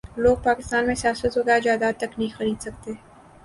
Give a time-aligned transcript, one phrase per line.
[0.17, 2.91] لوگ پاکستان میں سیاست تو کیا جائیداد تک نہیں خرید سکتے